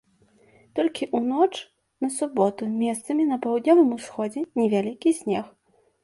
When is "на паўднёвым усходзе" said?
3.33-4.39